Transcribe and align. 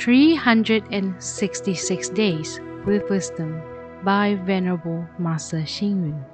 366 0.00 2.08
Days 2.08 2.58
with 2.86 3.10
Wisdom 3.10 3.60
by 4.02 4.34
Venerable 4.46 5.06
Master 5.18 5.58
Xing 5.58 6.06
Yun. 6.06 6.24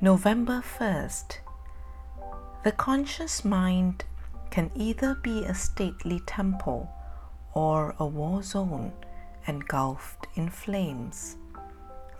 November 0.00 0.62
1st. 0.78 1.38
The 2.62 2.70
conscious 2.70 3.44
mind 3.44 4.04
can 4.52 4.70
either 4.76 5.16
be 5.16 5.42
a 5.42 5.54
stately 5.54 6.20
temple 6.26 6.88
or 7.52 7.96
a 7.98 8.06
war 8.06 8.44
zone 8.44 8.92
engulfed 9.48 10.28
in 10.36 10.48
flames. 10.48 11.38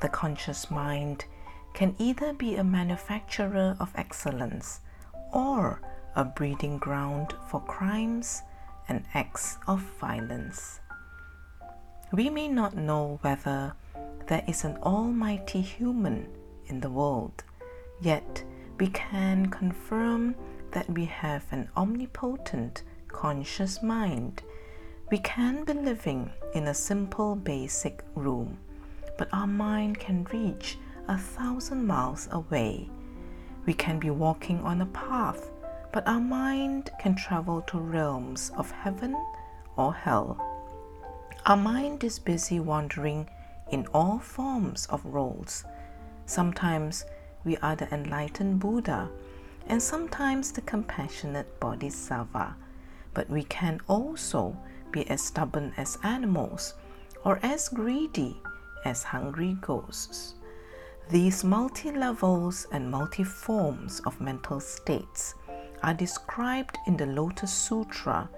The 0.00 0.08
conscious 0.08 0.68
mind 0.68 1.26
can 1.74 1.94
either 2.00 2.32
be 2.32 2.56
a 2.56 2.64
manufacturer 2.64 3.76
of 3.79 3.92
excellence 3.94 4.80
or 5.32 5.80
a 6.16 6.24
breeding 6.24 6.79
ground 6.79 7.34
for 7.48 7.60
crimes 7.60 8.42
and 8.88 9.05
acts 9.14 9.59
of 9.66 9.80
violence. 10.00 10.80
We 12.12 12.28
may 12.28 12.48
not 12.48 12.77
know 12.77 13.18
whether 13.23 13.74
there 14.27 14.45
is 14.46 14.64
an 14.64 14.77
almighty 14.82 15.60
human 15.60 16.28
in 16.66 16.80
the 16.80 16.90
world, 16.90 17.45
yet 18.01 18.45
we 18.78 18.88
can 18.88 19.46
confirm 19.46 20.34
that 20.73 20.88
we 20.90 21.04
have 21.06 21.45
an 21.51 21.68
omnipotent 21.77 22.82
conscious 23.09 23.82
mind. 23.82 24.42
We 25.10 25.18
can 25.18 25.65
be 25.65 25.74
living 25.74 26.30
in 26.54 26.68
a 26.68 26.74
simple 26.74 27.37
basic 27.37 28.02
room, 28.15 28.59
but 29.18 29.29
our 29.32 29.46
mind 29.46 29.98
can 29.98 30.24
reach 30.24 30.79
a 31.09 31.18
thousand 31.18 31.87
miles 31.87 32.29
away. 32.32 32.88
We 33.66 33.74
can 33.74 33.98
be 33.98 34.10
walking 34.10 34.60
on 34.60 34.80
a 34.80 34.87
path, 34.87 35.51
but 35.92 36.06
our 36.09 36.20
mind 36.20 36.91
can 36.98 37.14
travel 37.14 37.60
to 37.62 37.78
realms 37.78 38.51
of 38.56 38.70
heaven 38.70 39.14
or 39.76 39.93
hell. 39.93 40.40
Our 41.45 41.57
mind 41.57 42.02
is 42.02 42.18
busy 42.18 42.60
wandering 42.60 43.29
in 43.71 43.87
all 43.93 44.18
forms 44.18 44.87
of 44.87 45.04
roles. 45.04 45.65
Sometimes 46.24 47.04
we 47.45 47.57
are 47.59 47.76
the 47.76 47.93
enlightened 47.93 48.60
Buddha, 48.60 49.10
and 49.66 49.82
sometimes 49.82 50.52
the 50.52 50.60
compassionate 50.63 51.60
Bodhisattva, 51.60 52.57
but 53.13 53.29
we 53.29 53.45
can 53.45 53.80
also 53.88 54.57
be 54.90 55.09
as 55.10 55.23
stubborn 55.23 55.73
as 55.76 55.98
animals 56.02 56.74
or 57.24 57.38
as 57.43 57.68
greedy 57.68 58.40
as 58.85 59.02
hungry 59.02 59.57
ghosts. 59.60 60.35
These 61.10 61.45
multi 61.45 61.90
levels 61.90 62.66
and 62.73 62.90
multi 62.90 63.24
forms 63.24 64.00
of 64.06 64.20
mental 64.20 64.60
states 64.60 65.34
are 65.83 65.94
described 65.94 66.78
in 66.87 66.97
the 66.97 67.06
Lotus 67.06 67.53
Sutra 67.53 68.28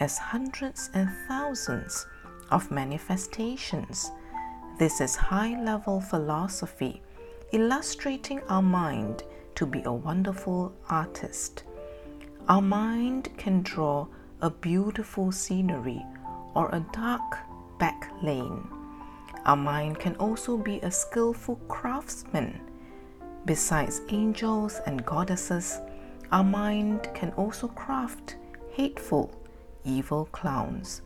as 0.00 0.18
hundreds 0.18 0.90
and 0.94 1.08
thousands 1.28 2.06
of 2.50 2.70
manifestations. 2.70 4.10
This 4.78 5.00
is 5.00 5.14
high 5.14 5.62
level 5.62 6.00
philosophy 6.00 7.02
illustrating 7.52 8.40
our 8.48 8.62
mind 8.62 9.22
to 9.54 9.64
be 9.66 9.82
a 9.84 9.92
wonderful 9.92 10.74
artist. 10.88 11.62
Our 12.48 12.62
mind 12.62 13.28
can 13.36 13.62
draw 13.62 14.08
a 14.40 14.50
beautiful 14.50 15.30
scenery 15.30 16.04
or 16.54 16.68
a 16.70 16.84
dark 16.92 17.38
back 17.78 18.10
lane. 18.22 18.66
Our 19.46 19.56
mind 19.56 19.98
can 19.98 20.16
also 20.16 20.56
be 20.56 20.80
a 20.80 20.90
skillful 20.90 21.56
craftsman. 21.68 22.60
Besides 23.44 24.00
angels 24.08 24.80
and 24.86 25.04
goddesses, 25.04 25.78
our 26.34 26.42
mind 26.42 27.08
can 27.14 27.30
also 27.36 27.68
craft 27.68 28.34
hateful, 28.72 29.30
evil 29.84 30.24
clowns. 30.32 31.00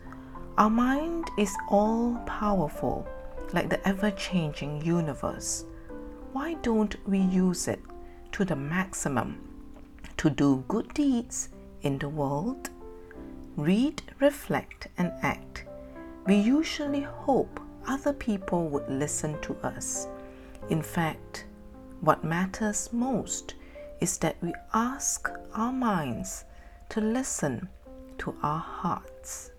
Our 0.57 0.70
mind 0.70 1.31
is 1.37 1.55
all 1.69 2.15
powerful, 2.25 3.07
like 3.53 3.69
the 3.69 3.86
ever 3.86 4.11
changing 4.13 4.80
universe. 4.80 5.67
Why 6.33 6.55
don't 6.63 6.97
we 7.07 7.19
use 7.19 7.69
it 7.69 7.83
to 8.33 8.47
the 8.47 8.57
maximum 8.57 9.47
to 10.17 10.30
do 10.30 10.64
good 10.67 10.95
deeds 10.95 11.51
in 11.83 11.98
the 11.98 12.08
world? 12.08 12.70
Read, 13.58 14.01
reflect, 14.20 14.89
and 14.97 15.13
act. 15.20 15.64
We 16.27 16.36
usually 16.36 17.02
hope 17.02 17.61
other 17.86 18.14
people 18.14 18.70
would 18.70 18.89
listen 18.89 19.39
to 19.42 19.55
us. 19.63 20.08
In 20.70 20.81
fact, 20.81 21.45
what 22.01 22.25
matters 22.25 22.89
most 22.95 23.57
is 24.01 24.19
that 24.19 24.36
we 24.42 24.53
ask 24.73 25.31
our 25.55 25.73
minds 25.73 26.45
to 26.91 27.01
listen 27.01 27.69
to 28.19 28.35
our 28.42 28.59
hearts. 28.59 29.51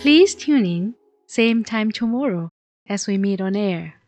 Please 0.00 0.34
tune 0.34 0.66
in, 0.66 0.94
same 1.26 1.62
time 1.64 1.92
tomorrow 1.92 2.50
as 2.88 3.06
we 3.06 3.18
meet 3.18 3.40
on 3.40 3.54
air. 3.54 3.99